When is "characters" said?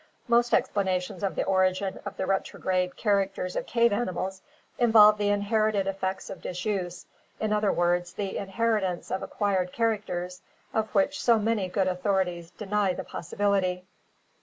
2.97-3.55, 9.71-10.41